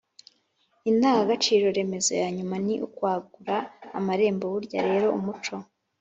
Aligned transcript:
indangagaciro 0.89 1.65
remezo 1.77 2.11
ya 2.21 2.29
nyuma 2.37 2.55
ni 2.65 2.75
«ukwagura 2.87 3.55
amarembo». 3.97 4.43
burya 4.53 4.79
rero 4.89 5.07
umuco 5.17 5.55